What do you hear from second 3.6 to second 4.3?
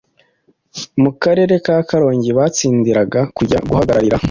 guhagararira